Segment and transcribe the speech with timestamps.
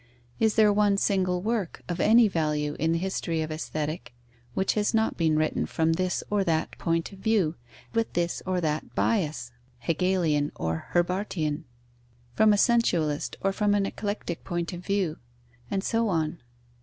[0.39, 4.15] Is there one single work of any value in the history of Aesthetic,
[4.55, 7.53] which has not been written from this or that point of view,
[7.93, 11.65] with this or that bias (Hegelian or Herbartian),
[12.33, 15.19] from a sensualist or from an eclectic point of view,
[15.69, 16.39] and so on?